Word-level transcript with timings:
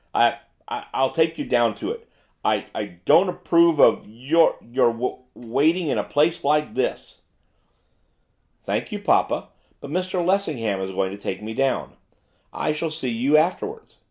'I 0.15 0.39
I 0.67 0.85
I'll 0.95 1.11
take 1.11 1.37
you 1.37 1.45
down 1.45 1.75
to 1.75 1.91
it. 1.91 2.09
I 2.43 2.65
I 2.73 2.85
don't 3.05 3.29
approve 3.29 3.79
of 3.79 4.07
y 4.07 4.13
your 4.23 4.55
w 4.73 4.89
w 4.93 5.17
waiting 5.35 5.89
in 5.89 5.99
a 5.99 6.03
place 6.03 6.43
like 6.43 6.73
this.' 6.73 7.21
'Thank 8.63 8.91
you, 8.91 8.97
papa, 8.97 9.49
but 9.79 9.91
Mr 9.91 10.25
Lessingham 10.25 10.81
is 10.81 10.89
going 10.89 11.11
to 11.11 11.19
take 11.19 11.43
me 11.43 11.53
down. 11.53 11.97
I 12.51 12.71
shall 12.73 12.89
see 12.89 13.09
you 13.11 13.37
afterwards. 13.37 13.99